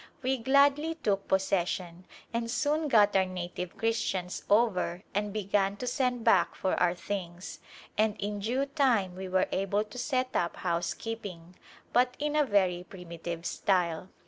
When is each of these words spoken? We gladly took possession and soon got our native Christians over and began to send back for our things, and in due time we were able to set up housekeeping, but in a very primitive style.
We 0.23 0.37
gladly 0.39 0.95
took 0.95 1.27
possession 1.27 2.07
and 2.33 2.49
soon 2.49 2.87
got 2.87 3.15
our 3.15 3.27
native 3.27 3.77
Christians 3.77 4.41
over 4.49 5.03
and 5.13 5.31
began 5.31 5.77
to 5.77 5.85
send 5.85 6.23
back 6.23 6.55
for 6.55 6.73
our 6.81 6.95
things, 6.95 7.59
and 7.99 8.15
in 8.17 8.39
due 8.39 8.65
time 8.65 9.15
we 9.15 9.27
were 9.29 9.47
able 9.51 9.83
to 9.83 9.97
set 9.99 10.35
up 10.35 10.55
housekeeping, 10.55 11.55
but 11.93 12.15
in 12.17 12.35
a 12.35 12.43
very 12.43 12.83
primitive 12.83 13.45
style. 13.45 14.09